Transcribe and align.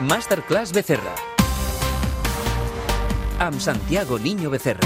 Masterclass 0.00 0.74
Becerra. 0.74 1.14
Amb 3.40 3.58
Santiago 3.58 4.18
Niño 4.18 4.50
Becerra. 4.50 4.84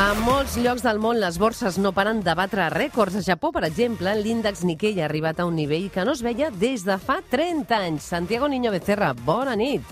A 0.00 0.14
molts 0.24 0.56
llocs 0.56 0.80
del 0.80 0.96
món 0.96 1.20
les 1.20 1.36
borses 1.36 1.76
no 1.76 1.92
paren 1.92 2.24
de 2.24 2.32
batre 2.32 2.70
rècords. 2.72 3.20
A 3.20 3.26
Japó, 3.28 3.52
per 3.52 3.66
exemple, 3.68 4.16
l'índex 4.16 4.64
Nikkei 4.64 5.02
ha 5.02 5.04
arribat 5.10 5.44
a 5.44 5.44
un 5.44 5.60
nivell 5.60 5.90
que 5.92 6.06
no 6.08 6.16
es 6.16 6.24
veia 6.24 6.48
des 6.48 6.88
de 6.88 6.96
fa 6.96 7.20
30 7.20 7.76
anys. 7.76 8.08
Santiago 8.08 8.48
Niño 8.48 8.72
Becerra, 8.72 9.12
bona 9.12 9.52
nit. 9.52 9.84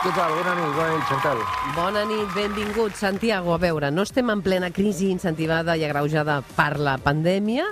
Què 0.00 0.08
tal? 0.16 0.32
Bona 0.32 0.54
nit, 0.56 0.70
bona 0.72 0.92
nit, 0.94 1.08
Chantal. 1.10 1.40
Bona 1.76 2.02
nit, 2.08 2.28
benvingut, 2.32 2.94
Santiago. 2.96 3.52
A 3.52 3.58
veure, 3.60 3.90
no 3.92 4.06
estem 4.06 4.30
en 4.32 4.40
plena 4.40 4.70
crisi 4.72 5.10
incentivada 5.12 5.74
i 5.76 5.84
agreujada 5.84 6.38
per 6.56 6.78
la 6.80 6.94
pandèmia. 7.04 7.66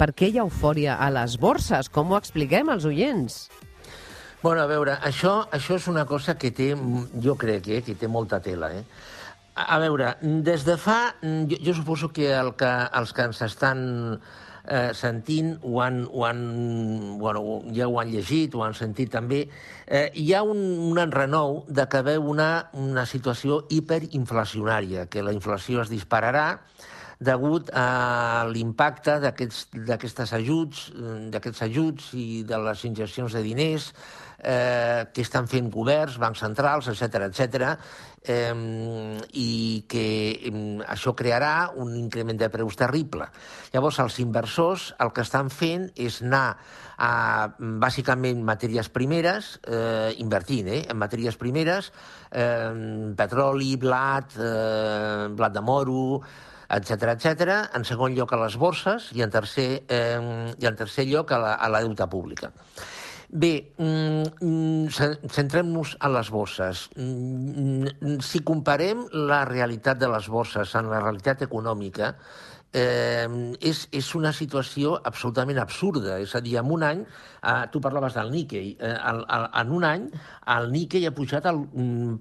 Per 0.00 0.06
què 0.16 0.30
hi 0.30 0.38
ha 0.38 0.46
eufòria 0.46 0.94
a 0.96 1.10
les 1.12 1.34
borses? 1.42 1.90
Com 1.92 2.14
ho 2.14 2.16
expliquem 2.16 2.72
als 2.72 2.86
oients? 2.88 3.36
Bueno, 4.40 4.62
a 4.62 4.70
veure, 4.70 4.94
això, 5.04 5.34
això 5.52 5.76
és 5.76 5.90
una 5.92 6.06
cosa 6.08 6.38
que 6.40 6.54
té, 6.56 6.70
jo 7.20 7.36
crec, 7.36 7.68
eh, 7.68 7.82
que 7.84 7.98
té 8.00 8.08
molta 8.08 8.40
tela, 8.40 8.72
eh? 8.72 8.80
A 9.54 9.76
veure, 9.84 10.14
des 10.22 10.64
de 10.64 10.78
fa... 10.80 10.98
Jo, 11.20 11.60
jo 11.68 11.76
suposo 11.76 12.08
que, 12.16 12.30
el 12.32 12.54
que 12.56 12.72
els 12.96 13.12
que 13.12 13.28
ens 13.28 13.44
estan 13.44 13.84
eh, 14.68 14.90
sentint 14.96 15.58
ho 15.62 15.80
han, 15.82 16.04
ho 16.10 16.24
han, 16.26 17.18
bueno, 17.18 17.62
ja 17.74 17.88
ho 17.88 17.98
han 18.00 18.12
llegit, 18.12 18.54
ho 18.54 18.64
han 18.64 18.74
sentit 18.74 19.12
també. 19.12 19.44
Eh, 19.86 20.08
hi 20.14 20.32
ha 20.34 20.42
un, 20.42 20.62
un 20.90 21.00
enrenou 21.02 21.62
de 21.68 21.86
que 21.90 22.02
veu 22.06 22.30
una, 22.34 22.70
una 22.72 23.06
situació 23.06 23.64
hiperinflacionària, 23.68 25.06
que 25.12 25.24
la 25.24 25.34
inflació 25.36 25.84
es 25.84 25.92
dispararà 25.92 26.46
degut 27.20 27.70
a 27.74 28.44
l'impacte 28.50 29.18
d'aquests 29.22 30.34
ajuts, 30.34 30.84
d'aquests 31.30 31.64
ajuts 31.68 32.12
i 32.18 32.42
de 32.46 32.60
les 32.66 32.84
injeccions 32.88 33.32
de 33.32 33.42
diners 33.44 33.92
eh, 34.44 35.06
que 35.12 35.22
estan 35.24 35.48
fent 35.48 35.70
governs, 35.72 36.18
bancs 36.20 36.42
centrals, 36.44 36.88
etc 36.92 37.28
etc, 37.28 37.74
eh, 38.24 38.52
i 39.32 39.84
que 39.88 40.06
eh, 40.34 40.54
això 40.86 41.14
crearà 41.16 41.70
un 41.80 41.94
increment 41.96 42.38
de 42.38 42.50
preus 42.52 42.76
terrible. 42.76 43.28
Llavors, 43.72 44.00
els 44.04 44.18
inversors 44.22 44.92
el 45.00 45.12
que 45.16 45.24
estan 45.24 45.50
fent 45.50 45.88
és 45.96 46.20
anar 46.22 46.46
a, 46.96 47.12
bàsicament, 47.58 48.42
matèries 48.46 48.90
primeres, 48.92 49.58
eh, 49.66 50.14
invertint 50.22 50.70
eh, 50.70 50.82
en 50.90 50.98
matèries 51.00 51.38
primeres, 51.40 51.92
eh, 52.30 53.12
petroli, 53.16 53.76
blat, 53.80 54.36
eh, 54.38 55.28
blat 55.34 55.54
de 55.54 55.64
moro, 55.64 56.20
etc 56.68 57.14
etc. 57.14 57.58
En 57.74 57.84
segon 57.84 58.14
lloc 58.16 58.32
a 58.32 58.40
les 58.44 58.56
borses 58.56 59.10
i 59.14 59.22
en 59.22 59.30
tercer, 59.30 59.84
eh, 59.88 60.52
i 60.58 60.66
en 60.66 60.76
tercer 60.76 61.06
lloc 61.10 61.32
a 61.32 61.38
la, 61.38 61.54
a 61.54 61.70
la 61.72 61.82
deuta 61.84 62.08
pública. 62.10 62.52
Bé, 63.34 63.72
mm, 63.78 64.86
centrem-nos 65.26 65.96
a 65.98 66.08
les 66.08 66.30
borses. 66.30 66.88
Mm, 66.94 68.20
si 68.22 68.40
comparem 68.46 69.08
la 69.10 69.44
realitat 69.44 69.98
de 69.98 70.08
les 70.08 70.28
borses 70.28 70.74
amb 70.76 70.92
la 70.92 71.00
realitat 71.00 71.42
econòmica, 71.42 72.14
eh, 72.74 73.26
és, 73.60 73.88
és 73.90 74.14
una 74.14 74.32
situació 74.32 75.00
absolutament 75.02 75.58
absurda. 75.58 76.20
És 76.20 76.34
a 76.34 76.40
dir, 76.44 76.56
en 76.60 76.70
un 76.70 76.82
any, 76.82 77.02
eh, 77.42 77.66
tu 77.72 77.80
parlaves 77.80 78.14
del 78.14 78.30
Nikkei, 78.30 78.76
eh, 78.78 78.94
el, 79.10 79.24
el, 79.26 79.48
en 79.62 79.72
un 79.72 79.84
any 79.84 80.08
el 80.56 80.70
Nikkei 80.70 81.06
ha 81.06 81.14
pujat 81.14 81.46
el, 81.50 81.64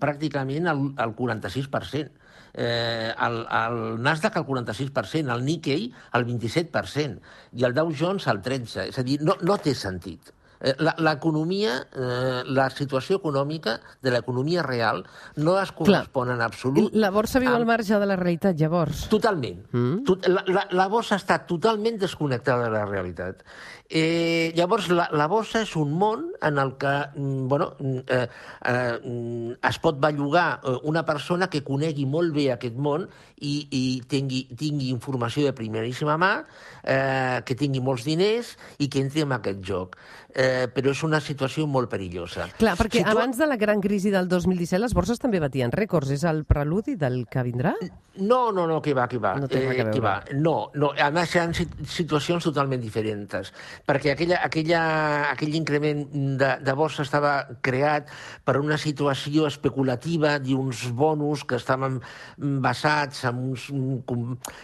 pràcticament 0.01 0.69
el, 0.73 0.85
el 0.97 1.15
46% 1.19 2.22
eh, 2.53 3.13
el, 3.27 3.41
el 3.49 3.81
Nasdaq 4.03 4.37
al 4.37 4.45
46%, 4.45 5.33
el 5.33 5.43
Nikkei 5.45 5.89
al 6.11 6.27
27% 6.29 7.19
i 7.59 7.65
el 7.65 7.73
Dow 7.73 7.91
Jones 7.97 8.27
al 8.27 8.41
13%. 8.45 8.89
És 8.93 8.99
a 8.99 9.05
dir, 9.05 9.19
no, 9.25 9.37
no 9.41 9.57
té 9.61 9.75
sentit. 9.77 10.33
Eh, 10.63 10.71
l'economia, 11.03 11.73
eh, 11.91 12.43
la 12.55 12.69
situació 12.71 13.17
econòmica 13.19 13.73
de 14.01 14.13
l'economia 14.13 14.63
real 14.63 15.01
no 15.35 15.57
es 15.59 15.73
correspon 15.75 16.29
Clar. 16.29 16.37
en 16.37 16.43
absolut... 16.45 16.95
La 16.95 17.09
borsa 17.11 17.41
viu 17.43 17.51
amb... 17.51 17.59
al 17.59 17.67
marge 17.67 17.99
de 17.99 18.07
la 18.07 18.15
realitat, 18.15 18.55
llavors. 18.55 19.09
Totalment. 19.11 19.59
Mm. 19.73 19.97
Tot, 20.07 20.29
la, 20.31 20.45
la, 20.47 20.63
la 20.71 20.87
borsa 20.87 21.19
està 21.19 21.41
totalment 21.49 21.99
desconnectada 21.99 22.69
de 22.69 22.77
la 22.77 22.85
realitat. 22.87 23.43
Eh, 23.89 24.53
llavors, 24.55 24.87
la, 24.89 25.09
la 25.11 25.27
borsa 25.29 25.61
és 25.61 25.73
un 25.77 25.91
món 25.99 26.23
en 26.41 26.57
el 26.57 26.71
que 26.81 26.93
mm, 27.13 27.47
bueno, 27.51 27.73
mm, 27.77 27.99
eh, 28.07 28.27
eh, 28.71 29.57
es 29.69 29.79
pot 29.83 29.99
bellugar 30.01 30.61
eh, 30.63 30.77
una 30.89 31.03
persona 31.05 31.49
que 31.51 31.61
conegui 31.67 32.07
molt 32.09 32.33
bé 32.33 32.47
aquest 32.53 32.79
món 32.79 33.05
i, 33.43 33.53
i 33.69 33.83
tingui, 34.09 34.45
tingui 34.57 34.89
informació 34.89 35.45
de 35.45 35.53
primeríssima 35.53 36.15
mà, 36.17 36.33
eh, 36.81 37.43
que 37.45 37.57
tingui 37.59 37.83
molts 37.83 38.07
diners 38.07 38.55
i 38.79 38.89
que 38.89 39.03
entri 39.03 39.27
en 39.27 39.35
aquest 39.35 39.61
joc. 39.67 39.97
Eh, 40.33 40.65
però 40.73 40.89
és 40.89 41.03
una 41.05 41.19
situació 41.21 41.67
molt 41.69 41.91
perillosa. 41.91 42.47
Clar, 42.57 42.73
perquè 42.79 43.03
si 43.03 43.05
tu... 43.05 43.11
abans 43.11 43.37
de 43.37 43.45
la 43.45 43.59
gran 43.61 43.83
crisi 43.83 44.09
del 44.09 44.25
2017 44.31 44.81
les 44.81 44.95
borses 44.97 45.21
també 45.21 45.37
batien 45.43 45.69
rècords. 45.75 46.09
És 46.15 46.23
el 46.25 46.41
preludi 46.49 46.95
del 46.97 47.27
que 47.29 47.43
vindrà? 47.45 47.75
No, 48.17 48.51
no, 48.51 48.65
no, 48.69 48.79
que 48.81 48.95
va, 48.97 49.05
que 49.09 49.19
va. 49.21 49.35
No 49.41 49.49
té 49.49 49.61
eh, 49.61 49.85
que 49.91 50.01
va. 50.01 50.15
No, 50.33 50.71
no, 50.73 50.89
a 50.97 51.11
més, 51.13 51.29
seran 51.33 51.53
situacions 51.53 52.49
totalment 52.49 52.81
diferents 52.81 53.51
perquè 53.87 54.13
aquella, 54.13 54.39
aquella, 54.45 54.81
aquell 55.31 55.55
increment 55.57 56.05
de, 56.39 56.51
de 56.63 56.75
borsa 56.77 57.05
estava 57.05 57.33
creat 57.65 58.11
per 58.45 58.57
una 58.61 58.77
situació 58.81 59.47
especulativa 59.49 60.37
d'uns 60.43 60.85
bonus 60.93 61.45
que 61.47 61.59
estaven 61.61 61.99
basats 62.37 63.25
en 63.29 63.43
uns... 63.49 63.69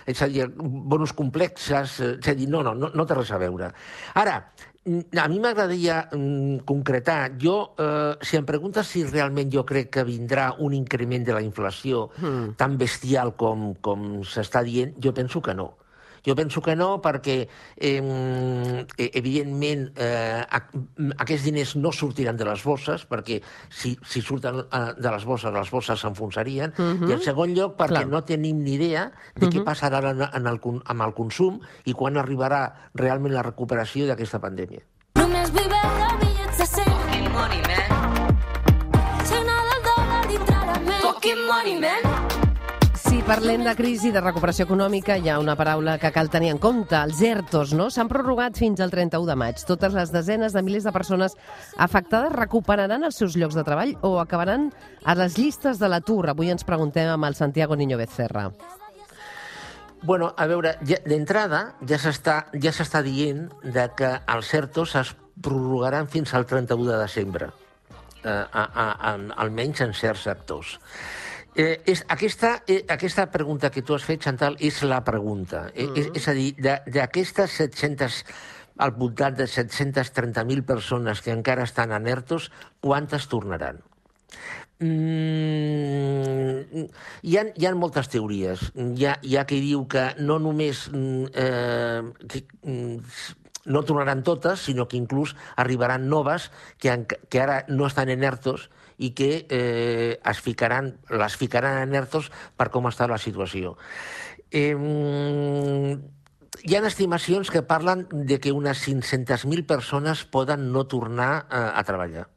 És 0.10 0.22
a 0.22 0.30
dir, 0.32 0.48
bonus 0.56 1.14
complexes, 1.16 2.00
és 2.20 2.32
a 2.32 2.36
dir, 2.38 2.50
no, 2.50 2.64
no, 2.66 2.76
no, 2.78 2.92
no 2.94 3.08
té 3.08 3.18
res 3.18 3.32
a 3.36 3.40
veure. 3.42 3.72
Ara, 4.20 4.40
a 4.90 5.28
mi 5.28 5.40
m'agradaria 5.40 6.08
mm, 6.12 6.64
concretar, 6.66 7.32
jo, 7.42 7.76
eh, 7.78 8.16
si 8.26 8.38
em 8.40 8.46
preguntes 8.46 8.88
si 8.88 9.04
realment 9.06 9.52
jo 9.52 9.66
crec 9.68 9.92
que 9.98 10.06
vindrà 10.08 10.54
un 10.60 10.74
increment 10.74 11.26
de 11.26 11.36
la 11.36 11.44
inflació 11.46 12.08
mm. 12.18 12.56
tan 12.58 12.78
bestial 12.80 13.36
com, 13.38 13.74
com 13.82 14.24
s'està 14.24 14.64
dient, 14.66 14.96
jo 15.04 15.14
penso 15.14 15.42
que 15.42 15.54
no. 15.54 15.74
Jo 16.26 16.36
penso 16.36 16.62
que 16.62 16.76
no, 16.76 17.02
perquè, 17.02 17.48
eh, 17.78 18.86
evidentment, 18.98 19.90
eh, 19.96 20.44
aquests 21.18 21.44
diners 21.48 21.76
no 21.76 21.92
sortiran 21.92 22.38
de 22.38 22.46
les 22.46 22.64
bosses, 22.64 23.06
perquè 23.10 23.42
si, 23.70 23.96
si 24.06 24.22
surten 24.22 24.64
eh, 24.66 24.84
de 24.98 25.12
les 25.12 25.26
bosses, 25.26 25.54
les 25.54 25.72
bosses 25.72 26.00
s'enfonsarien, 26.00 26.74
uh 26.78 26.84
-huh. 26.84 27.10
i 27.10 27.14
en 27.14 27.22
segon 27.22 27.54
lloc, 27.56 27.78
perquè 27.78 28.04
Clar. 28.04 28.08
no 28.08 28.24
tenim 28.24 28.64
ni 28.64 28.74
idea 28.74 29.12
de 29.36 29.48
què 29.48 29.60
uh 29.60 29.64
-huh. 29.64 29.66
passarà 29.66 30.00
en, 30.10 30.22
en 30.22 30.48
el, 30.48 30.60
amb 30.86 31.02
el 31.02 31.14
consum 31.14 31.60
i 31.86 31.94
quan 31.94 32.18
arribarà 32.18 32.74
realment 32.94 33.34
la 33.34 33.44
recuperació 33.44 34.08
d'aquesta 34.08 34.40
pandèmia. 34.40 34.82
Només 35.16 35.52
vull 35.52 35.70
veure 35.70 36.08
bitllets 36.22 36.58
de 36.58 36.66
100. 36.66 36.84
Fucking 36.86 37.32
money, 37.34 37.62
man. 37.70 37.90
Signa 39.26 39.58
del 39.70 39.82
dòlar 39.88 40.28
dintre 40.28 40.58
la 40.70 40.80
ment. 40.80 41.02
Fucking 41.02 41.42
money, 41.48 41.80
man. 41.80 42.49
Parlem 43.30 43.62
de 43.62 43.76
crisi, 43.78 44.10
de 44.10 44.24
recuperació 44.24 44.66
econòmica, 44.66 45.14
hi 45.14 45.28
ha 45.30 45.36
una 45.38 45.54
paraula 45.54 46.00
que 46.02 46.10
cal 46.10 46.32
tenir 46.34 46.48
en 46.50 46.58
compte, 46.58 46.98
els 46.98 47.20
ERTOs, 47.22 47.76
no? 47.78 47.86
S'han 47.94 48.08
prorrogat 48.10 48.58
fins 48.58 48.82
al 48.82 48.90
31 48.90 49.28
de 49.28 49.36
maig. 49.38 49.62
Totes 49.70 49.94
les 49.94 50.10
desenes 50.10 50.56
de 50.58 50.64
milers 50.66 50.88
de 50.88 50.94
persones 50.96 51.36
afectades 51.78 52.34
recuperaran 52.34 53.06
els 53.06 53.22
seus 53.22 53.38
llocs 53.38 53.54
de 53.54 53.66
treball 53.68 53.94
o 54.02 54.16
acabaran 54.18 54.72
a 55.06 55.14
les 55.20 55.38
llistes 55.38 55.78
de 55.78 55.92
l'atur? 55.94 56.24
Avui 56.34 56.50
ens 56.50 56.66
preguntem 56.66 57.14
amb 57.14 57.30
el 57.30 57.38
Santiago 57.38 57.78
Niño 57.78 58.02
Becerra. 58.02 58.48
Bueno, 60.02 60.34
a 60.34 60.50
veure, 60.50 60.74
ja, 60.82 60.98
d'entrada 61.06 61.62
ja 61.86 62.02
s'està 62.02 62.42
ja 62.58 63.06
dient 63.06 63.46
de 63.62 63.88
que 63.94 64.14
els 64.26 64.54
ERTOs 64.58 64.98
es 65.06 65.16
prorrogaran 65.38 66.10
fins 66.10 66.34
al 66.34 66.50
31 66.50 66.90
de 66.90 67.00
desembre, 67.06 67.54
eh, 68.26 68.30
a, 68.34 68.66
a, 68.66 68.92
a, 69.14 69.18
almenys 69.46 69.86
en 69.86 69.94
certs 69.94 70.26
sectors. 70.26 70.80
Eh, 71.56 71.82
és, 71.86 72.06
aquesta, 72.08 72.64
eh, 72.68 72.86
aquesta 72.88 73.26
pregunta 73.32 73.72
que 73.72 73.82
tu 73.82 73.96
has 73.96 74.04
fet, 74.06 74.22
Chantal, 74.22 74.56
és 74.60 74.82
la 74.84 75.04
pregunta. 75.04 75.72
Mm 75.74 75.86
-hmm. 75.86 75.98
és, 75.98 76.10
és 76.14 76.28
a 76.28 76.34
dir, 76.34 76.56
d'aquestes 76.86 77.52
700 77.52 78.26
al 78.78 78.92
voltant 78.92 79.36
de 79.36 79.46
730.000 79.46 80.64
persones 80.64 81.22
que 81.22 81.32
encara 81.32 81.64
estan 81.64 81.92
en 81.92 82.08
ERTOs, 82.08 82.52
quantes 82.80 83.28
tornaran? 83.28 83.82
Mm, 84.80 86.62
hi, 87.22 87.36
ha, 87.36 87.44
hi 87.54 87.66
ha 87.68 87.76
moltes 87.76 88.08
teories. 88.08 88.72
Hi 88.76 89.06
ha, 89.06 89.18
hi 89.22 89.36
ha 89.36 89.44
qui 89.46 89.60
diu 89.60 89.84
que 89.92 90.16
no 90.24 90.40
només 90.40 90.88
mm, 90.94 91.26
eh, 91.34 92.02
que, 92.32 92.46
mm, 92.64 92.98
no 93.66 93.84
tornaran 93.84 94.24
totes, 94.24 94.64
sinó 94.70 94.88
que 94.88 94.98
inclús 94.98 95.36
arribaran 95.58 96.08
noves 96.08 96.52
que, 96.80 97.06
que 97.28 97.42
ara 97.42 97.66
no 97.68 97.86
estan 97.86 98.10
en 98.10 98.24
ERTOs 98.24 98.70
i 99.00 99.12
que 99.16 99.48
eh, 99.50 100.20
es 100.20 100.42
ficaran, 100.44 100.94
les 101.10 101.36
ficaran 101.40 101.82
en 101.82 101.96
ERTOs 101.96 102.30
per 102.60 102.70
com 102.74 102.90
està 102.92 103.08
la 103.08 103.18
situació. 103.18 103.78
Eh, 104.52 104.76
hi 106.60 106.76
ha 106.76 106.82
estimacions 106.88 107.52
que 107.54 107.64
parlen 107.64 108.08
de 108.12 108.40
que 108.44 108.52
unes 108.52 108.84
500.000 108.88 109.66
persones 109.70 110.26
poden 110.26 110.72
no 110.74 110.86
tornar 110.92 111.32
a, 111.48 111.64
a 111.80 111.86
treballar 111.88 112.28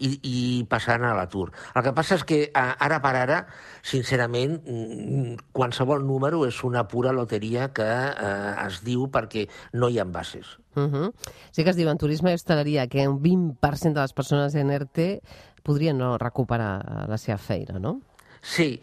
i, 0.00 0.10
i 0.24 0.36
passaran 0.68 1.10
a 1.10 1.16
l'atur. 1.16 1.50
El 1.76 1.84
que 1.84 1.92
passa 1.96 2.16
és 2.16 2.24
que 2.26 2.40
ara 2.56 3.00
per 3.04 3.12
ara, 3.20 3.40
sincerament, 3.86 4.56
mm, 4.64 5.50
qualsevol 5.56 6.04
número 6.06 6.46
és 6.48 6.62
una 6.64 6.86
pura 6.88 7.12
loteria 7.16 7.68
que 7.76 7.86
eh, 7.86 8.54
es 8.66 8.80
diu 8.86 9.06
perquè 9.12 9.46
no 9.76 9.90
hi 9.90 10.00
ha 10.00 10.08
bases. 10.08 10.56
Uh 10.76 10.86
-huh. 10.86 11.12
Sí 11.50 11.64
que 11.64 11.70
es 11.70 11.76
diu 11.76 11.88
en 11.90 11.98
turisme 11.98 12.30
i 12.30 12.34
hostaleria 12.34 12.86
que 12.86 13.08
un 13.08 13.20
20% 13.20 13.92
de 13.92 14.00
les 14.00 14.12
persones 14.12 14.54
en 14.54 14.70
ERTE 14.70 15.20
podrien 15.62 15.98
no 15.98 16.16
recuperar 16.18 17.08
la 17.08 17.18
seva 17.18 17.38
feina, 17.38 17.78
no? 17.78 18.00
Sí. 18.40 18.80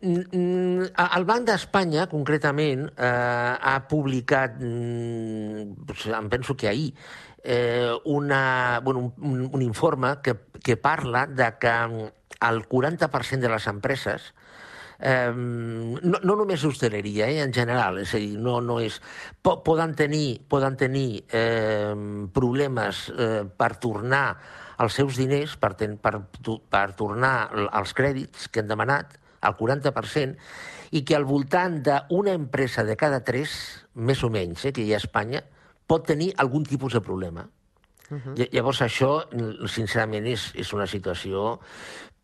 El 0.00 1.24
Banc 1.26 1.48
d'Espanya, 1.48 2.06
concretament, 2.10 2.86
eh, 2.94 3.54
ha 3.60 3.76
publicat, 3.90 4.58
doncs, 4.60 6.06
em 6.06 6.28
penso 6.30 6.54
que 6.56 6.68
ahir, 6.70 6.92
eh, 7.42 7.90
una, 8.04 8.80
bueno, 8.84 9.12
un, 9.18 9.48
un 9.52 9.62
informe 9.62 10.16
que, 10.22 10.36
que 10.62 10.76
parla 10.76 11.26
de 11.26 11.50
que 11.58 11.74
el 12.40 12.68
40% 12.68 13.38
de 13.40 13.48
les 13.48 13.66
empreses 13.66 14.30
eh, 14.30 14.43
no, 15.02 16.20
no 16.22 16.36
només 16.38 16.64
hostaleria, 16.64 17.26
eh, 17.26 17.42
en 17.42 17.52
general, 17.52 17.98
és 17.98 18.14
a 18.14 18.20
dir, 18.22 18.36
no, 18.38 18.60
no 18.62 18.78
és... 18.80 19.00
Poden 19.42 19.94
tenir, 19.98 20.40
poden 20.48 20.76
tenir 20.76 21.24
eh, 21.32 21.94
problemes 22.32 23.08
eh, 23.10 23.42
per 23.44 23.74
tornar 23.82 24.26
els 24.78 24.94
seus 24.94 25.18
diners, 25.18 25.56
per, 25.60 25.74
ten, 25.78 25.98
per, 26.02 26.18
per 26.70 26.86
tornar 26.98 27.50
els 27.66 27.94
crèdits 27.94 28.48
que 28.48 28.62
han 28.62 28.70
demanat, 28.70 29.18
al 29.44 29.58
40%, 29.58 30.38
i 30.94 31.02
que 31.04 31.16
al 31.18 31.26
voltant 31.28 31.80
d'una 31.84 32.32
empresa 32.32 32.84
de 32.86 32.96
cada 32.96 33.20
tres, 33.26 33.58
més 33.94 34.22
o 34.24 34.30
menys, 34.30 34.64
eh, 34.64 34.72
que 34.72 34.86
hi 34.86 34.94
ha 34.94 35.00
a 35.00 35.04
Espanya, 35.04 35.42
pot 35.86 36.06
tenir 36.06 36.32
algun 36.38 36.64
tipus 36.64 36.94
de 36.94 37.02
problema. 37.04 37.44
Uh 38.10 38.18
-huh. 38.20 38.48
Llavors, 38.52 38.82
això, 38.82 39.24
sincerament, 39.68 40.26
és, 40.26 40.52
és 40.54 40.72
una 40.72 40.86
situació 40.86 41.58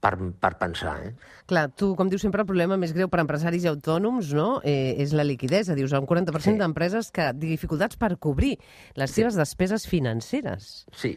per, 0.00 0.14
per 0.40 0.54
pensar. 0.60 0.96
Eh? 1.04 1.12
Clar, 1.50 1.68
tu, 1.76 1.92
com 1.98 2.10
dius 2.10 2.24
sempre, 2.24 2.44
el 2.44 2.48
problema 2.48 2.78
més 2.80 2.94
greu 2.96 3.10
per 3.12 3.22
empresaris 3.22 3.66
i 3.66 3.70
autònoms 3.70 4.32
no? 4.36 4.48
eh, 4.64 4.96
és 5.02 5.14
la 5.16 5.26
liquidesa. 5.28 5.76
Dius, 5.78 5.94
un 5.96 6.08
40% 6.08 6.40
sí. 6.46 6.58
d'empreses 6.60 7.12
que 7.14 7.30
dificultats 7.36 8.00
per 8.00 8.14
cobrir 8.18 8.56
les 8.98 9.12
sí. 9.12 9.20
seves 9.20 9.38
despeses 9.38 9.86
financeres. 9.90 10.86
Sí. 10.96 11.16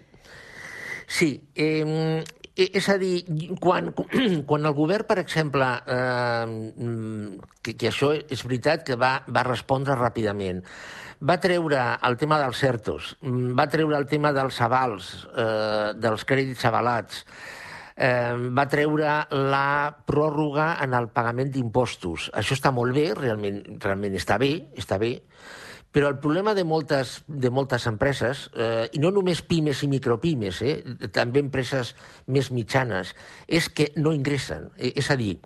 Sí, 1.08 1.36
eh, 1.60 2.24
és 2.56 2.90
a 2.90 2.98
dir, 3.02 3.24
quan, 3.62 3.92
quan 4.50 4.68
el 4.68 4.76
govern, 4.78 5.08
per 5.10 5.20
exemple, 5.24 5.70
eh, 5.88 7.48
que, 7.64 7.76
que 7.76 7.90
això 7.90 8.14
és 8.14 8.44
veritat 8.46 8.86
que 8.88 9.00
va, 9.00 9.16
va 9.28 9.46
respondre 9.48 9.98
ràpidament, 10.00 10.62
va 11.24 11.40
treure 11.40 11.82
el 12.04 12.18
tema 12.20 12.40
dels 12.42 12.60
certos, 12.60 13.14
va 13.24 13.68
treure 13.72 13.98
el 13.98 14.08
tema 14.12 14.34
dels 14.36 14.60
avals, 14.62 15.14
eh, 15.34 15.94
dels 15.98 16.26
crèdits 16.28 16.66
avalats, 16.68 17.24
eh, 17.96 18.34
va 18.54 18.68
treure 18.70 19.18
la 19.32 19.68
pròrroga 20.08 20.74
en 20.84 20.96
el 20.98 21.10
pagament 21.14 21.52
d'impostos. 21.54 22.30
Això 22.34 22.58
està 22.58 22.72
molt 22.72 22.96
bé, 22.96 23.12
realment, 23.18 23.62
realment 23.84 24.16
està 24.18 24.40
bé, 24.42 24.54
està 24.80 25.00
bé, 25.02 25.18
però 25.94 26.10
el 26.10 26.18
problema 26.18 26.56
de 26.58 26.64
moltes, 26.66 27.22
de 27.28 27.52
moltes 27.54 27.86
empreses, 27.86 28.48
eh, 28.58 28.90
i 28.98 29.00
no 29.00 29.12
només 29.14 29.44
pimes 29.46 29.84
i 29.86 29.90
micropimes, 29.92 30.62
eh, 30.66 30.80
també 31.14 31.44
empreses 31.44 31.94
més 32.26 32.50
mitjanes, 32.50 33.14
és 33.46 33.70
que 33.70 33.92
no 34.02 34.12
ingressen. 34.12 34.72
Eh, 34.76 34.90
és 34.98 35.12
a 35.14 35.16
dir, 35.16 35.38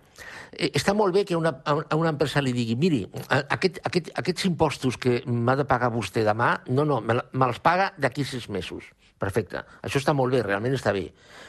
eh, 0.53 0.71
està 0.71 0.95
molt 0.95 1.13
bé 1.13 1.25
que 1.25 1.35
una, 1.35 1.51
a 1.65 1.95
una 1.99 2.15
empresa 2.15 2.41
li 2.41 2.55
digui 2.55 2.77
miri, 2.79 3.03
aquest, 3.27 3.81
aquest, 3.83 4.13
aquests 4.15 4.47
impostos 4.47 4.95
que 4.95 5.19
m'ha 5.27 5.57
de 5.59 5.67
pagar 5.67 5.91
vostè 5.91 6.23
demà, 6.23 6.61
no, 6.69 6.85
no, 6.87 7.01
me'ls 7.03 7.59
paga 7.59 7.91
d'aquí 7.97 8.23
sis 8.23 8.47
mesos. 8.47 8.87
Perfecte. 9.17 9.63
Això 9.81 9.97
està 9.97 10.13
molt 10.13 10.35
bé, 10.35 10.43
realment 10.45 10.75
està 10.77 10.93
bé. 10.93 11.07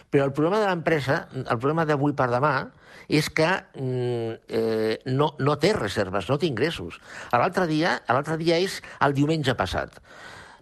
Però 0.08 0.24
el 0.24 0.32
problema 0.32 0.60
de 0.62 0.70
l'empresa, 0.70 1.26
el 1.36 1.58
problema 1.58 1.84
d'avui 1.88 2.14
per 2.16 2.30
demà, 2.32 2.54
és 3.08 3.28
que 3.32 3.48
mm, 3.48 4.32
eh, 4.48 4.96
no, 5.12 5.34
no 5.40 5.56
té 5.60 5.74
reserves, 5.76 6.28
no 6.28 6.38
té 6.40 6.48
ingressos. 6.48 6.98
L'altre 7.32 7.68
dia, 7.68 7.98
dia 8.40 8.58
és 8.60 8.80
el 9.04 9.16
diumenge 9.16 9.56
passat. 9.56 10.00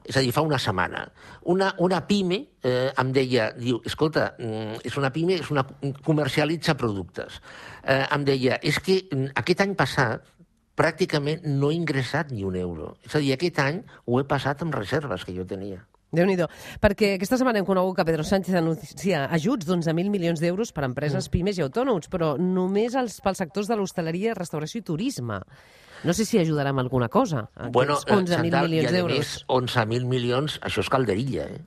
És 0.06 0.18
a 0.18 0.22
dir, 0.22 0.30
fa 0.34 0.44
una 0.46 0.58
setmana. 0.62 1.02
Una, 1.50 1.72
una 1.82 2.04
pime 2.06 2.38
eh, 2.62 2.92
em 2.98 3.10
deia, 3.14 3.50
diu, 3.58 3.80
escolta, 3.86 4.32
mm, 4.38 4.82
és 4.86 4.98
una 4.98 5.10
pime, 5.14 5.40
és 5.42 5.50
una, 5.50 5.66
comercialitza 6.06 6.76
productes. 6.78 7.40
Eh, 7.82 8.04
em 8.14 8.26
deia, 8.26 8.60
és 8.62 8.78
que 8.82 9.00
mm, 9.04 9.34
aquest 9.42 9.66
any 9.66 9.74
passat 9.78 10.32
pràcticament 10.78 11.46
no 11.46 11.70
he 11.70 11.78
ingressat 11.78 12.30
ni 12.34 12.46
un 12.46 12.58
euro. 12.58 12.96
És 13.06 13.14
a 13.14 13.22
dir, 13.22 13.34
aquest 13.34 13.62
any 13.62 13.84
ho 14.06 14.18
he 14.20 14.26
passat 14.28 14.62
amb 14.62 14.74
reserves 14.74 15.26
que 15.26 15.34
jo 15.34 15.46
tenia 15.48 15.86
déu 16.14 16.26
nhi 16.28 16.36
Perquè 16.80 17.14
aquesta 17.16 17.38
setmana 17.38 17.60
hem 17.60 17.66
conegut 17.66 17.96
que 17.96 18.04
Pedro 18.06 18.24
Sánchez 18.24 18.54
anuncia 18.54 19.26
ajuts 19.34 19.66
d'11.000 19.66 20.10
milions 20.12 20.40
d'euros 20.40 20.72
per 20.72 20.84
a 20.84 20.90
empreses, 20.90 21.26
mm. 21.26 21.32
pimes 21.32 21.58
i 21.58 21.64
autònoms, 21.66 22.10
però 22.12 22.36
només 22.38 22.94
els, 22.94 23.20
pels 23.24 23.42
sectors 23.42 23.68
de 23.68 23.76
l'hostaleria, 23.76 24.36
restauració 24.38 24.80
i 24.80 24.86
turisme. 24.86 25.40
No 26.04 26.12
sé 26.12 26.26
si 26.28 26.38
ajudarà 26.38 26.70
amb 26.70 26.84
alguna 26.84 27.08
cosa, 27.08 27.46
aquests 27.54 27.72
bueno, 27.72 27.96
11.000 28.04 28.52
eh, 28.52 28.62
milions 28.68 28.92
d'euros. 28.92 29.32
Bueno, 29.48 29.66
11.000 29.66 30.10
milions, 30.10 30.58
això 30.62 30.84
és 30.84 30.92
calderilla, 30.92 31.48
eh? 31.50 31.64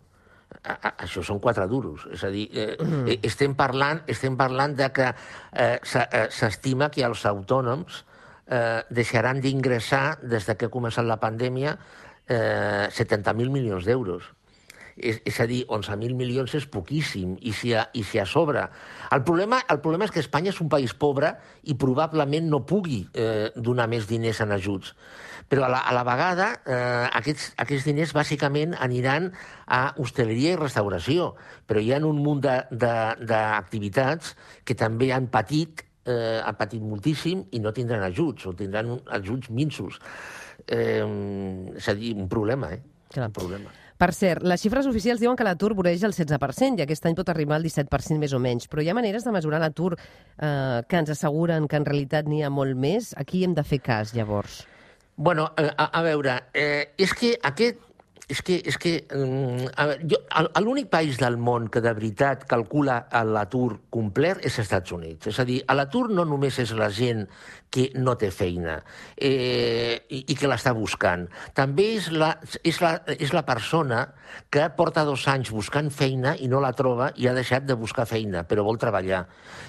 A, 0.60 0.74
a, 0.74 0.92
això 1.06 1.22
són 1.24 1.40
quatre 1.40 1.68
duros. 1.70 2.08
És 2.14 2.24
a 2.26 2.30
dir, 2.34 2.48
eh, 2.54 2.76
mm. 2.80 3.08
Eh, 3.08 3.18
estem, 3.30 3.56
parlant, 3.58 4.04
estem 4.10 4.38
parlant 4.38 4.76
de 4.78 4.90
que 4.94 5.10
eh, 5.10 5.78
eh, 5.78 6.28
s'estima 6.34 6.90
que 6.94 7.06
els 7.06 7.26
autònoms 7.30 8.04
eh, 8.50 8.82
deixaran 8.90 9.42
d'ingressar, 9.42 10.20
des 10.22 10.48
de 10.50 10.58
que 10.58 10.70
ha 10.70 10.74
començat 10.74 11.06
la 11.06 11.20
pandèmia, 11.22 11.78
eh, 12.30 12.88
70.000 12.94 13.50
milions 13.52 13.86
d'euros. 13.86 14.24
És, 15.00 15.22
és 15.24 15.38
a 15.40 15.46
dir, 15.48 15.64
11.000 15.72 16.16
milions 16.20 16.54
és 16.58 16.66
poquíssim, 16.68 17.38
i 17.40 17.54
si, 17.56 17.72
a, 17.74 17.86
i 17.96 18.04
si 18.04 18.20
a 18.20 18.26
sobre... 18.28 18.66
El 19.16 19.24
problema, 19.26 19.62
el 19.72 19.80
problema 19.82 20.06
és 20.06 20.12
que 20.14 20.20
Espanya 20.22 20.52
és 20.52 20.60
un 20.62 20.70
país 20.70 20.94
pobre 20.94 21.32
i 21.64 21.74
probablement 21.80 22.50
no 22.52 22.66
pugui 22.68 23.08
eh, 23.16 23.50
donar 23.56 23.88
més 23.90 24.06
diners 24.10 24.42
en 24.44 24.52
ajuts. 24.54 24.94
Però 25.50 25.66
a 25.66 25.70
la, 25.72 25.80
a 25.88 25.96
la 25.96 26.04
vegada 26.06 26.50
eh, 26.62 27.08
aquests, 27.18 27.54
aquests 27.64 27.88
diners 27.88 28.14
bàsicament 28.14 28.76
aniran 28.78 29.32
a 29.66 29.96
hostaleria 30.04 30.54
i 30.54 30.60
restauració, 30.60 31.32
però 31.66 31.80
hi 31.82 31.94
ha 31.96 32.02
un 32.06 32.20
munt 32.22 32.44
d'activitats 32.44 34.36
que 34.68 34.76
també 34.78 35.14
han 35.16 35.32
patit 35.32 35.88
eh, 36.10 36.42
han 36.44 36.58
patit 36.60 36.84
moltíssim 36.84 37.46
i 37.56 37.60
no 37.64 37.74
tindran 37.76 38.04
ajuts, 38.08 38.46
o 38.50 38.54
tindran 38.58 38.98
ajuts 39.20 39.50
minsos. 39.54 40.00
Eh, 40.70 41.76
és 41.76 41.90
a 41.90 41.96
dir, 41.98 42.16
un 42.16 42.30
problema, 42.30 42.74
eh? 42.76 42.82
Clar. 43.10 43.30
Un 43.32 43.34
problema. 43.34 43.74
Per 44.00 44.14
cert, 44.16 44.46
les 44.48 44.62
xifres 44.64 44.88
oficials 44.88 45.20
diuen 45.20 45.36
que 45.36 45.44
l'atur 45.44 45.74
voreja 45.76 46.08
el 46.08 46.14
16% 46.16 46.80
i 46.80 46.84
aquest 46.86 47.04
any 47.10 47.18
pot 47.18 47.28
arribar 47.34 47.58
al 47.58 47.66
17% 47.66 48.16
més 48.22 48.32
o 48.32 48.40
menys, 48.40 48.70
però 48.72 48.80
hi 48.80 48.88
ha 48.88 48.96
maneres 48.96 49.26
de 49.28 49.34
mesurar 49.36 49.60
l'atur 49.60 49.98
eh, 49.98 50.80
que 50.88 51.02
ens 51.02 51.12
asseguren 51.12 51.68
que 51.68 51.82
en 51.82 51.88
realitat 51.90 52.30
n'hi 52.32 52.40
ha 52.48 52.54
molt 52.54 52.80
més? 52.80 53.12
Aquí 53.20 53.44
hem 53.44 53.58
de 53.58 53.66
fer 53.68 53.82
cas, 53.84 54.14
llavors. 54.16 54.62
Bueno, 55.20 55.50
a, 55.52 55.90
a 56.00 56.04
veure, 56.06 56.38
eh, 56.56 56.94
és 56.96 57.12
que 57.12 57.34
aquest 57.44 57.84
és 58.30 58.44
que, 58.46 58.60
és 58.62 58.78
que 58.78 58.94
mm, 59.10 59.72
l'únic 60.62 60.92
país 60.94 61.18
del 61.18 61.40
món 61.42 61.66
que 61.74 61.82
de 61.82 61.94
veritat 61.98 62.46
calcula 62.50 63.02
l'atur 63.26 63.80
complet 63.90 64.44
és 64.46 64.54
els 64.54 64.68
Estats 64.68 64.94
Units. 64.94 65.32
És 65.32 65.40
a 65.42 65.46
dir, 65.50 65.64
l'atur 65.66 66.08
no 66.14 66.28
només 66.30 66.60
és 66.62 66.76
la 66.78 66.92
gent 66.94 67.26
que 67.74 67.88
no 67.98 68.16
té 68.18 68.30
feina 68.34 68.80
eh, 69.18 69.98
i, 70.10 70.24
i 70.30 70.38
que 70.38 70.50
l'està 70.50 70.76
buscant. 70.78 71.26
També 71.58 71.88
és 71.98 72.10
la, 72.14 72.36
és, 72.62 72.80
la, 72.82 72.96
és 73.18 73.34
la 73.34 73.44
persona 73.48 74.06
que 74.54 74.68
porta 74.78 75.06
dos 75.08 75.26
anys 75.30 75.50
buscant 75.54 75.90
feina 75.94 76.36
i 76.38 76.50
no 76.52 76.62
la 76.62 76.74
troba 76.78 77.10
i 77.18 77.26
ha 77.30 77.34
deixat 77.38 77.66
de 77.66 77.78
buscar 77.78 78.06
feina, 78.10 78.44
però 78.46 78.66
vol 78.68 78.78
treballar. 78.82 79.24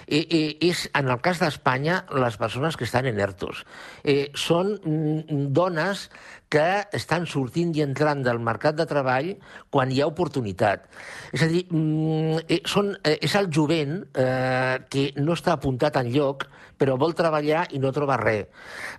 Eh, 0.06 0.20
eh, 0.24 0.56
és, 0.68 0.84
en 0.96 1.08
el 1.08 1.20
cas 1.24 1.40
d'Espanya, 1.40 2.02
les 2.20 2.36
persones 2.40 2.76
que 2.76 2.84
estan 2.88 3.08
en 3.08 3.20
ERTOs. 3.20 3.64
Eh, 4.04 4.28
són 4.36 4.76
mm, 4.76 5.48
dones 5.56 6.08
que 6.50 6.66
estan 6.98 7.28
sortint 7.30 7.70
i 7.78 7.84
entrant 7.84 8.24
del 8.26 8.40
mercat 8.42 8.74
de 8.78 8.86
treball 8.90 9.30
quan 9.70 9.92
hi 9.94 10.00
ha 10.02 10.08
oportunitat. 10.10 10.88
És 11.32 11.44
a 11.46 11.48
dir, 11.50 11.62
mm, 11.70 12.42
eh, 12.48 12.60
són, 12.66 12.96
eh, 13.04 13.18
és 13.22 13.34
el 13.38 13.46
jovent 13.54 14.02
eh, 14.14 14.78
que 14.90 15.12
no 15.16 15.32
està 15.38 15.54
apuntat 15.54 15.96
en 15.96 16.10
lloc, 16.10 16.48
però 16.76 16.96
vol 16.98 17.14
treballar 17.14 17.66
i 17.76 17.78
no 17.78 17.92
troba 17.92 18.16
res. 18.16 18.48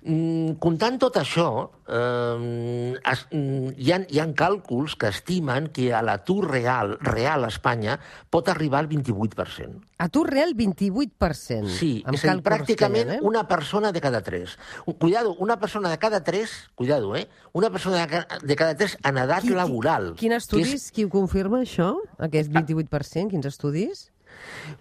Mm, 0.05 0.57
comptant 0.63 0.97
tot 1.01 1.17
això, 1.17 1.69
eh, 1.91 2.95
es, 3.11 3.27
mm, 3.31 3.73
hi, 3.77 3.91
ha, 3.91 3.99
hi 4.07 4.21
ha 4.21 4.27
càlculs 4.37 4.95
que 4.99 5.11
estimen 5.11 5.69
que 5.75 5.91
a 5.93 6.01
l'atur 6.05 6.45
real, 6.49 6.97
real 7.03 7.45
a 7.45 7.51
Espanya 7.51 7.97
pot 8.31 8.49
arribar 8.49 8.79
al 8.81 8.89
28%. 8.89 9.81
Atur 10.01 10.25
real 10.31 10.55
28%? 10.57 11.69
Sí, 11.69 11.91
és 12.09 12.23
dir, 12.23 12.37
pràcticament 12.45 13.05
tenen, 13.05 13.19
eh? 13.19 13.27
una 13.27 13.43
persona 13.49 13.91
de 13.91 14.01
cada 14.01 14.23
tres. 14.25 14.57
Cuidado, 14.97 15.35
una 15.35 15.59
persona 15.59 15.91
de 15.91 15.99
cada 15.99 16.23
tres, 16.23 16.71
cuidado, 16.75 17.15
eh? 17.15 17.27
Una 17.53 17.69
persona 17.69 18.07
de, 18.07 18.23
de 18.41 18.55
cada 18.55 18.75
tres 18.75 18.97
en 19.03 19.19
edat 19.21 19.45
qui, 19.45 19.53
laboral. 19.53 20.13
Quin 20.17 20.33
estudis, 20.37 20.73
és... 20.79 20.89
qui 20.95 21.05
ho 21.05 21.11
confirma, 21.13 21.61
això? 21.61 21.93
Aquest 22.17 22.49
28%? 22.49 23.29
Quins 23.35 23.45
estudis? 23.51 24.10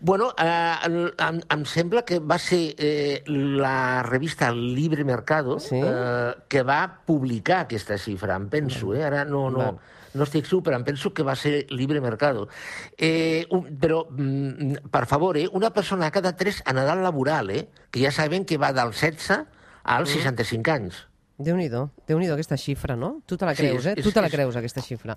Bueno, 0.00 0.32
eh, 0.38 0.74
em, 1.18 1.40
em 1.50 1.64
sembla 1.64 2.02
que 2.04 2.18
va 2.20 2.38
ser 2.38 2.74
eh, 2.78 3.22
la 3.26 4.02
revista 4.02 4.50
Libre 4.52 5.04
Mercado 5.04 5.58
Sí? 5.60 5.76
eh, 5.82 6.34
que 6.48 6.62
va 6.62 7.00
publicar 7.06 7.60
aquesta 7.66 7.98
xifra, 7.98 8.36
em 8.36 8.48
penso, 8.48 8.94
eh? 8.94 9.04
ara 9.04 9.24
no, 9.24 9.50
no, 9.50 9.78
no 10.14 10.24
estic 10.24 10.46
segur, 10.46 10.62
però 10.66 10.76
em 10.76 10.84
penso 10.84 11.12
que 11.14 11.22
va 11.22 11.36
ser 11.36 11.66
Libre 11.70 12.00
Mercado. 12.00 12.48
Eh, 12.96 13.46
un, 13.50 13.66
però, 13.78 14.06
mm, 14.10 14.88
per 14.90 15.06
favor, 15.06 15.36
eh, 15.36 15.48
una 15.52 15.70
persona 15.70 16.06
a 16.06 16.10
cada 16.10 16.34
tres 16.36 16.62
en 16.66 16.78
edat 16.78 16.98
laboral, 16.98 17.50
eh, 17.50 17.68
que 17.90 18.02
ja 18.02 18.10
sabem 18.12 18.44
que 18.44 18.58
va 18.58 18.72
del 18.72 18.90
16 18.90 19.46
als 19.84 20.10
65 20.10 20.70
anys. 20.70 21.06
Déu-n'hi-do, 21.40 21.86
déu 22.06 22.18
nhi 22.20 22.26
déu 22.28 22.34
aquesta 22.36 22.58
xifra, 22.60 22.96
no? 23.00 23.22
Tu 23.24 23.36
te 23.40 23.46
la 23.48 23.54
Sí, 23.54 23.62
creus, 23.62 23.86
eh? 23.86 23.94
és- 23.96 24.04
Tu 24.04 24.12
te 24.12 24.20
la 24.20 24.26
és- 24.28 24.32
creus, 24.34 24.56
aquesta 24.56 24.82
xifra. 24.82 25.16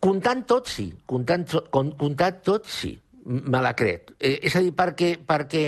Comptant 0.00 0.44
tot, 0.46 0.68
sí. 0.68 0.92
Comptant, 1.06 1.46
comptant 1.70 2.42
tot, 2.44 2.66
sí. 2.66 3.00
Me 3.24 3.60
la 3.64 3.72
crec. 3.72 4.12
Eh, 4.18 4.36
és 4.44 4.54
a 4.56 4.60
dir, 4.60 4.74
perquè, 4.76 5.14
perquè 5.24 5.62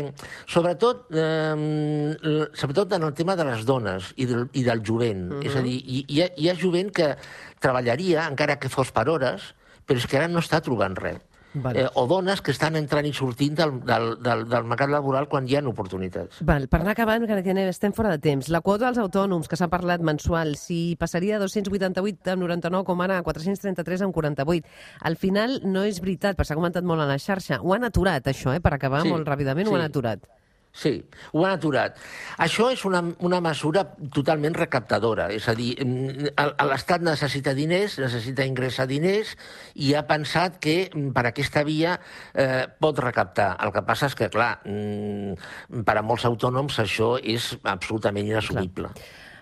sobretot, 0.44 1.06
eh, 1.16 2.48
sobretot 2.52 2.92
en 2.92 3.06
el 3.08 3.14
tema 3.16 3.36
de 3.36 3.46
les 3.48 3.64
dones 3.64 4.12
i 4.16 4.26
del, 4.28 4.48
i 4.52 4.64
del 4.66 4.82
jovent. 4.84 5.30
Uh 5.30 5.38
-huh. 5.38 5.46
És 5.46 5.56
a 5.56 5.62
dir, 5.62 5.80
hi, 5.84 6.04
hi, 6.06 6.20
ha, 6.22 6.28
hi 6.36 6.50
ha 6.50 6.54
jovent 6.54 6.92
que 6.92 7.16
treballaria, 7.58 8.26
encara 8.28 8.58
que 8.58 8.68
fos 8.68 8.92
per 8.92 9.08
hores, 9.08 9.54
però 9.86 9.96
és 9.96 10.06
que 10.06 10.18
ara 10.18 10.28
no 10.28 10.40
està 10.42 10.60
trobant 10.60 10.96
res. 10.96 11.22
Vale. 11.56 11.86
Eh, 11.86 11.88
o 11.94 12.06
dones 12.06 12.42
que 12.44 12.52
estan 12.52 12.76
entrant 12.76 13.06
i 13.08 13.12
sortint 13.16 13.56
del, 13.56 13.78
del, 13.86 14.08
del, 14.22 14.44
del 14.50 14.66
mercat 14.68 14.92
laboral 14.92 15.28
quan 15.32 15.48
hi 15.48 15.56
ha 15.56 15.62
oportunitats. 15.66 16.42
Val, 16.46 16.68
per 16.68 16.82
anar 16.82 16.92
acabant, 16.92 17.24
que 17.26 17.54
estem 17.66 17.94
fora 17.96 18.12
de 18.12 18.20
temps. 18.22 18.50
La 18.52 18.60
quota 18.60 18.86
dels 18.86 19.00
autònoms, 19.00 19.48
que 19.48 19.56
s'ha 19.56 19.70
parlat 19.72 20.04
mensual, 20.04 20.54
si 20.60 20.96
passaria 21.00 21.40
de 21.40 21.46
288 21.48 22.34
amb 22.34 22.44
99 22.44 22.84
com 22.86 23.04
ara 23.04 23.18
a 23.18 23.26
433 23.26 24.04
amb 24.06 24.14
48. 24.14 24.68
Al 25.00 25.16
final 25.16 25.60
no 25.64 25.84
és 25.88 26.00
veritat, 26.04 26.36
perquè 26.36 26.52
s'ha 26.52 26.60
comentat 26.60 26.84
molt 26.84 27.02
a 27.02 27.08
la 27.08 27.18
xarxa. 27.18 27.62
Ho 27.62 27.74
han 27.74 27.88
aturat, 27.88 28.28
això, 28.28 28.54
eh? 28.54 28.60
per 28.60 28.76
acabar 28.76 29.02
Sí, 29.06 29.12
molt 29.12 29.28
ràpidament, 29.28 29.68
ho 29.68 29.78
han 29.78 29.86
sí. 29.86 29.92
aturat. 29.94 30.28
Sí, 30.76 30.92
ho 31.32 31.44
han 31.46 31.54
aturat. 31.56 31.96
Això 32.44 32.68
és 32.68 32.82
una, 32.84 33.00
una 33.24 33.40
mesura 33.40 33.86
totalment 34.12 34.54
recaptadora. 34.58 35.30
És 35.32 35.48
a 35.48 35.54
dir, 35.56 35.70
mm, 35.80 36.34
l'Estat 36.68 37.04
necessita 37.06 37.54
diners, 37.56 37.96
necessita 38.02 38.44
ingressar 38.44 38.84
diners, 38.90 39.32
i 39.74 39.94
ha 39.96 40.04
pensat 40.08 40.58
que 40.60 40.76
mm, 40.90 41.14
per 41.16 41.24
aquesta 41.30 41.62
via 41.64 41.94
eh, 42.34 42.66
pot 42.68 43.00
recaptar. 43.00 43.54
El 43.64 43.72
que 43.72 43.86
passa 43.88 44.10
és 44.10 44.16
que, 44.18 44.28
clar, 44.32 44.58
mm, 44.68 45.80
per 45.86 45.96
a 45.96 46.02
molts 46.04 46.26
autònoms 46.28 46.76
això 46.84 47.14
és 47.24 47.54
absolutament 47.64 48.28
inassumible. 48.28 48.92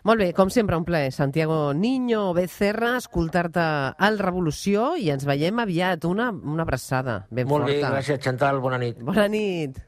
Molt 0.05 0.21
bé, 0.21 0.29
com 0.37 0.50
sempre, 0.53 0.76
un 0.76 0.85
plaer. 0.85 1.11
Santiago 1.17 1.73
Niño 1.73 2.35
Becerra, 2.37 2.93
escoltar-te 3.00 3.64
al 3.97 4.21
Revolució 4.21 4.93
i 5.00 5.09
ens 5.14 5.25
veiem 5.25 5.64
aviat. 5.64 6.05
Una, 6.05 6.29
una 6.31 6.62
abraçada 6.62 7.23
ben 7.31 7.49
Molt 7.49 7.67
bé, 7.67 7.81
forta. 7.81 7.95
gràcies, 7.97 8.23
Chantal, 8.23 8.61
bona 8.61 8.79
nit. 8.79 9.00
Bona 9.00 9.26
nit. 9.33 9.81